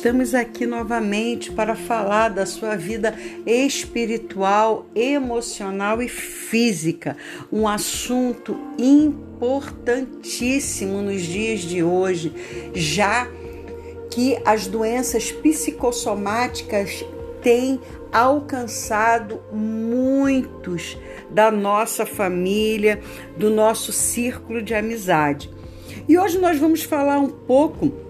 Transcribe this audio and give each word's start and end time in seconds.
Estamos 0.00 0.34
aqui 0.34 0.64
novamente 0.64 1.52
para 1.52 1.76
falar 1.76 2.30
da 2.30 2.46
sua 2.46 2.74
vida 2.74 3.14
espiritual, 3.44 4.86
emocional 4.94 6.00
e 6.00 6.08
física, 6.08 7.18
um 7.52 7.68
assunto 7.68 8.58
importantíssimo 8.78 11.02
nos 11.02 11.20
dias 11.20 11.60
de 11.60 11.82
hoje, 11.82 12.32
já 12.74 13.28
que 14.10 14.38
as 14.42 14.66
doenças 14.66 15.30
psicossomáticas 15.30 17.04
têm 17.42 17.78
alcançado 18.10 19.42
muitos 19.52 20.96
da 21.28 21.50
nossa 21.50 22.06
família, 22.06 23.02
do 23.36 23.50
nosso 23.50 23.92
círculo 23.92 24.62
de 24.62 24.74
amizade. 24.74 25.50
E 26.08 26.18
hoje 26.18 26.38
nós 26.38 26.58
vamos 26.58 26.84
falar 26.84 27.18
um 27.18 27.28
pouco 27.28 28.08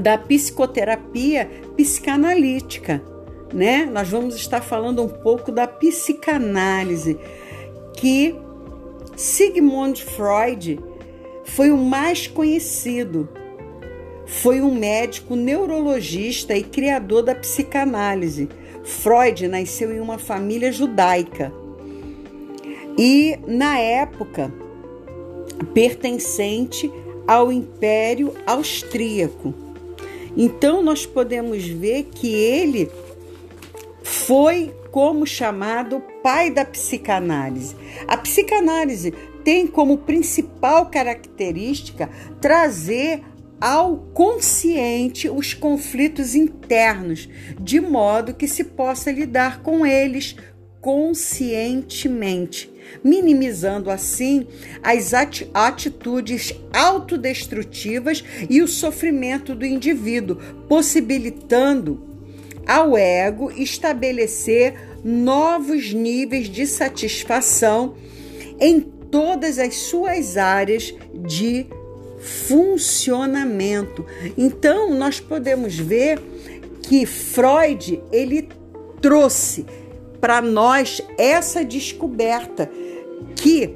da 0.00 0.16
psicoterapia 0.16 1.50
psicanalítica, 1.76 3.02
né? 3.52 3.86
Nós 3.86 4.08
vamos 4.08 4.36
estar 4.36 4.60
falando 4.60 5.02
um 5.02 5.08
pouco 5.08 5.50
da 5.50 5.66
psicanálise, 5.66 7.18
que 7.94 8.34
Sigmund 9.16 10.04
Freud 10.04 10.78
foi 11.44 11.70
o 11.70 11.76
mais 11.76 12.26
conhecido. 12.26 13.28
Foi 14.26 14.60
um 14.60 14.74
médico 14.74 15.34
neurologista 15.34 16.54
e 16.54 16.62
criador 16.62 17.22
da 17.22 17.34
psicanálise. 17.34 18.48
Freud 18.84 19.48
nasceu 19.48 19.92
em 19.92 20.00
uma 20.00 20.18
família 20.18 20.70
judaica 20.70 21.52
e, 22.96 23.38
na 23.46 23.78
época, 23.78 24.52
pertencente 25.72 26.90
ao 27.26 27.52
Império 27.52 28.34
Austríaco. 28.46 29.67
Então 30.36 30.82
nós 30.82 31.06
podemos 31.06 31.66
ver 31.66 32.04
que 32.04 32.32
ele 32.32 32.90
foi 34.02 34.74
como 34.90 35.26
chamado 35.26 36.02
pai 36.22 36.50
da 36.50 36.64
psicanálise. 36.64 37.76
A 38.06 38.16
psicanálise 38.16 39.12
tem 39.44 39.66
como 39.66 39.98
principal 39.98 40.86
característica 40.86 42.08
trazer 42.40 43.22
ao 43.60 43.96
consciente 44.14 45.28
os 45.28 45.52
conflitos 45.52 46.34
internos, 46.34 47.28
de 47.60 47.80
modo 47.80 48.34
que 48.34 48.46
se 48.46 48.64
possa 48.64 49.10
lidar 49.10 49.62
com 49.62 49.84
eles 49.84 50.36
conscientemente, 50.80 52.70
minimizando 53.02 53.90
assim 53.90 54.46
as 54.82 55.12
atitudes 55.54 56.54
autodestrutivas 56.72 58.24
e 58.48 58.62
o 58.62 58.68
sofrimento 58.68 59.54
do 59.54 59.64
indivíduo, 59.64 60.36
possibilitando 60.68 62.02
ao 62.66 62.96
ego 62.96 63.50
estabelecer 63.50 64.74
novos 65.02 65.92
níveis 65.92 66.48
de 66.48 66.66
satisfação 66.66 67.94
em 68.60 68.80
todas 68.80 69.58
as 69.58 69.74
suas 69.74 70.36
áreas 70.36 70.94
de 71.14 71.66
funcionamento. 72.18 74.04
Então, 74.36 74.94
nós 74.94 75.20
podemos 75.20 75.78
ver 75.78 76.20
que 76.82 77.06
Freud 77.06 78.02
ele 78.10 78.48
trouxe 79.00 79.64
para 80.20 80.40
nós 80.40 81.00
essa 81.16 81.64
descoberta 81.64 82.70
que 83.36 83.74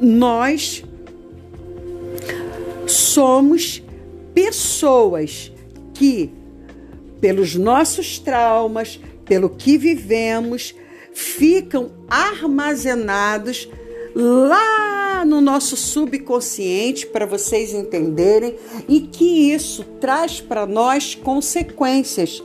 nós 0.00 0.84
somos 2.86 3.82
pessoas 4.34 5.52
que, 5.94 6.30
pelos 7.20 7.54
nossos 7.54 8.18
traumas, 8.18 9.00
pelo 9.24 9.48
que 9.48 9.78
vivemos, 9.78 10.74
ficam 11.12 11.92
armazenados 12.08 13.68
lá 14.14 15.24
no 15.24 15.40
nosso 15.40 15.76
subconsciente, 15.76 17.06
para 17.06 17.24
vocês 17.24 17.72
entenderem, 17.72 18.56
e 18.88 19.00
que 19.00 19.52
isso 19.52 19.84
traz 20.00 20.40
para 20.40 20.66
nós 20.66 21.14
consequências 21.14 22.42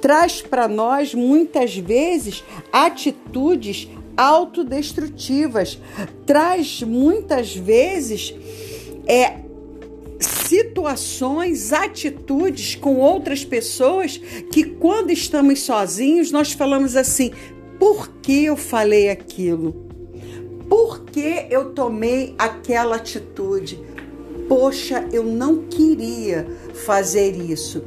traz 0.00 0.42
para 0.42 0.68
nós 0.68 1.14
muitas 1.14 1.76
vezes 1.76 2.44
atitudes 2.72 3.88
autodestrutivas, 4.16 5.78
traz 6.26 6.82
muitas 6.82 7.56
vezes 7.56 8.34
é, 9.06 9.40
situações, 10.20 11.72
atitudes 11.72 12.74
com 12.74 12.96
outras 12.96 13.44
pessoas 13.44 14.18
que 14.50 14.64
quando 14.64 15.10
estamos 15.10 15.60
sozinhos 15.60 16.30
nós 16.30 16.52
falamos 16.52 16.96
assim: 16.96 17.32
por 17.78 18.08
que 18.20 18.44
eu 18.44 18.56
falei 18.56 19.08
aquilo? 19.08 19.90
Por 20.68 21.04
que 21.04 21.46
eu 21.50 21.70
tomei 21.70 22.34
aquela 22.38 22.96
atitude? 22.96 23.78
Poxa, 24.48 25.06
eu 25.12 25.24
não 25.24 25.64
queria 25.64 26.46
fazer 26.74 27.36
isso. 27.36 27.82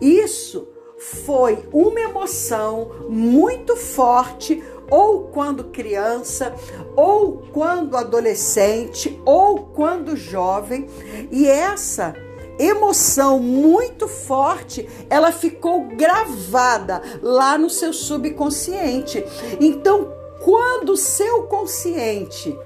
Isso 0.00 0.66
foi 1.04 1.68
uma 1.70 2.00
emoção 2.00 2.90
muito 3.10 3.76
forte, 3.76 4.62
ou 4.90 5.24
quando 5.24 5.64
criança, 5.64 6.54
ou 6.96 7.42
quando 7.52 7.96
adolescente, 7.96 9.20
ou 9.24 9.66
quando 9.74 10.16
jovem, 10.16 10.86
e 11.30 11.46
essa 11.46 12.14
emoção 12.58 13.38
muito 13.38 14.08
forte, 14.08 14.88
ela 15.10 15.30
ficou 15.30 15.88
gravada 15.88 17.02
lá 17.20 17.58
no 17.58 17.68
seu 17.68 17.92
subconsciente. 17.92 19.24
Então, 19.60 20.10
quando 20.42 20.90
o 20.90 20.96
seu 20.96 21.42
consciente, 21.44 22.56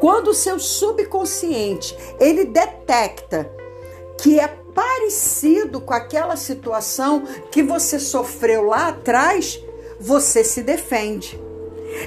quando 0.00 0.28
o 0.28 0.34
seu 0.34 0.58
subconsciente, 0.58 1.96
ele 2.20 2.44
detecta 2.44 3.50
que 4.18 4.38
é 4.38 4.48
parecido 4.48 5.80
com 5.80 5.94
aquela 5.94 6.36
situação 6.36 7.24
que 7.50 7.62
você 7.62 7.98
sofreu 7.98 8.62
lá 8.64 8.88
atrás, 8.88 9.60
você 9.98 10.44
se 10.44 10.62
defende. 10.62 11.40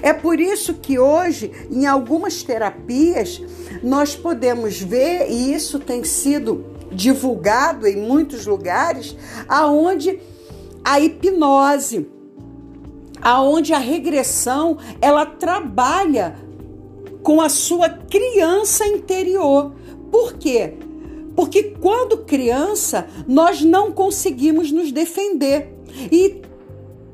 É 0.02 0.14
por 0.14 0.40
isso 0.40 0.76
que 0.76 1.00
hoje, 1.00 1.52
em 1.70 1.86
algumas 1.86 2.44
terapias, 2.44 3.42
nós 3.82 4.16
podemos 4.16 4.80
ver, 4.80 5.30
e 5.30 5.54
isso 5.54 5.80
tem 5.80 6.04
sido 6.04 6.66
divulgado 6.92 7.88
em 7.88 7.98
muitos 7.98 8.46
lugares, 8.46 9.16
aonde 9.48 10.20
a 10.84 11.00
hipnose, 11.00 12.10
aonde 13.22 13.74
a 13.74 13.78
regressão, 13.78 14.78
ela 15.02 15.26
trabalha 15.26 16.36
com 17.24 17.42
a 17.42 17.50
sua 17.50 17.90
criança 17.90 18.86
interior. 18.86 19.74
Por 20.12 20.34
quê? 20.34 20.78
Porque 21.42 21.76
quando 21.82 22.20
criança, 22.20 23.08
nós 23.28 23.64
não 23.64 23.92
conseguimos 23.92 24.72
nos 24.72 24.92
defender. 24.92 25.74
E 26.12 26.40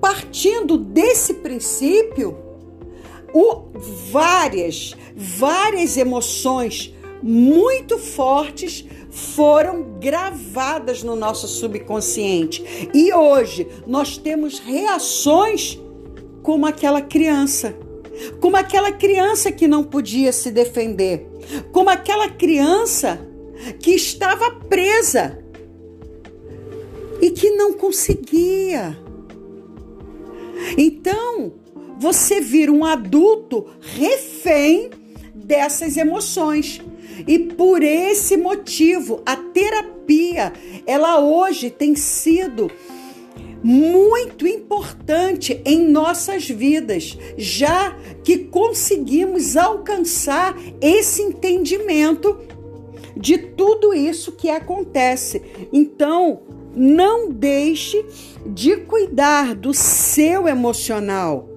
partindo 0.01 0.77
desse 0.77 1.35
princípio, 1.35 2.37
o, 3.33 3.67
várias, 4.11 4.93
várias 5.15 5.95
emoções 5.95 6.93
muito 7.23 7.97
fortes 7.97 8.85
foram 9.09 9.97
gravadas 9.97 11.01
no 11.03 11.15
nosso 11.15 11.47
subconsciente. 11.47 12.89
E 12.93 13.13
hoje 13.13 13.65
nós 13.87 14.17
temos 14.17 14.59
reações 14.59 15.79
como 16.43 16.65
aquela 16.65 17.01
criança. 17.01 17.73
Como 18.41 18.57
aquela 18.57 18.91
criança 18.91 19.53
que 19.53 19.69
não 19.69 19.85
podia 19.85 20.33
se 20.33 20.51
defender. 20.51 21.25
Como 21.71 21.89
aquela 21.89 22.27
criança 22.27 23.25
que 23.79 23.91
estava 23.91 24.51
presa 24.51 25.43
e 27.21 27.31
que 27.31 27.51
não 27.51 27.73
conseguia. 27.73 28.97
Então, 30.77 31.53
você 31.99 32.39
vira 32.39 32.71
um 32.71 32.85
adulto 32.85 33.67
refém 33.79 34.89
dessas 35.33 35.97
emoções. 35.97 36.81
E 37.27 37.39
por 37.39 37.81
esse 37.81 38.37
motivo, 38.37 39.21
a 39.25 39.35
terapia, 39.35 40.53
ela 40.85 41.19
hoje 41.19 41.69
tem 41.69 41.95
sido 41.95 42.69
muito 43.63 44.47
importante 44.47 45.59
em 45.65 45.89
nossas 45.89 46.47
vidas, 46.47 47.17
já 47.37 47.97
que 48.23 48.37
conseguimos 48.37 49.57
alcançar 49.57 50.55
esse 50.79 51.23
entendimento 51.23 52.37
de 53.17 53.37
tudo 53.37 53.93
isso 53.93 54.31
que 54.31 54.49
acontece. 54.49 55.41
Então, 55.71 56.41
não 56.75 57.31
deixe 57.31 58.05
de 58.45 58.77
cuidar 58.77 59.55
do 59.55 59.73
seu 59.73 60.47
emocional. 60.47 61.49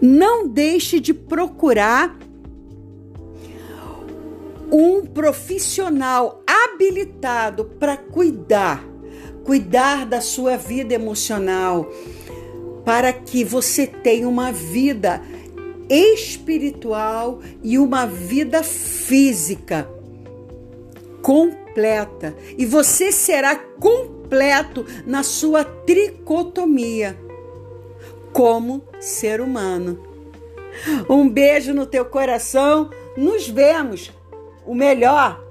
Não 0.00 0.46
deixe 0.46 1.00
de 1.00 1.12
procurar 1.12 2.18
um 4.70 5.04
profissional 5.06 6.42
habilitado 6.46 7.64
para 7.64 7.96
cuidar 7.96 8.96
cuidar 9.46 10.04
da 10.04 10.20
sua 10.20 10.56
vida 10.56 10.92
emocional, 10.92 11.88
para 12.84 13.12
que 13.12 13.44
você 13.44 13.86
tenha 13.86 14.28
uma 14.28 14.50
vida 14.50 15.22
espiritual 15.88 17.40
e 17.62 17.78
uma 17.78 18.06
vida 18.06 18.64
física 18.64 19.88
completa. 21.26 22.36
E 22.56 22.64
você 22.64 23.10
será 23.10 23.56
completo 23.56 24.86
na 25.04 25.24
sua 25.24 25.64
tricotomia 25.64 27.18
como 28.32 28.84
ser 29.00 29.40
humano. 29.40 30.00
Um 31.10 31.28
beijo 31.28 31.74
no 31.74 31.84
teu 31.84 32.04
coração. 32.04 32.90
Nos 33.16 33.48
vemos. 33.48 34.12
O 34.64 34.72
melhor. 34.72 35.44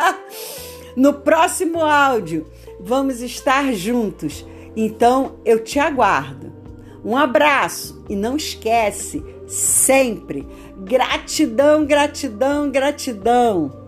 no 0.94 1.14
próximo 1.14 1.80
áudio. 1.80 2.46
Vamos 2.78 3.22
estar 3.22 3.72
juntos. 3.72 4.44
Então 4.76 5.38
eu 5.42 5.64
te 5.64 5.78
aguardo. 5.78 6.52
Um 7.02 7.16
abraço 7.16 8.04
e 8.10 8.14
não 8.14 8.36
esquece 8.36 9.24
sempre 9.46 10.46
gratidão, 10.76 11.86
gratidão, 11.86 12.70
gratidão. 12.70 13.81